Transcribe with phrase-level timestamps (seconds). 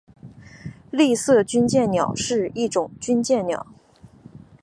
[0.89, 3.67] 丽色军舰鸟是一种军舰鸟。